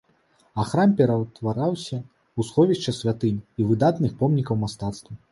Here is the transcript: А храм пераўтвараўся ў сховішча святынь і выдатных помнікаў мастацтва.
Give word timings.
А 0.61 0.63
храм 0.69 0.93
пераўтвараўся 0.99 1.97
ў 1.97 2.39
сховішча 2.47 2.93
святынь 2.99 3.37
і 3.61 3.67
выдатных 3.73 4.15
помнікаў 4.23 4.59
мастацтва. 4.63 5.13